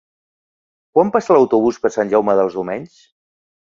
Quan 0.95 1.11
passa 1.17 1.37
l'autobús 1.37 1.79
per 1.83 1.93
Sant 1.97 2.13
Jaume 2.15 2.39
dels 2.41 2.59
Domenys? 2.61 2.97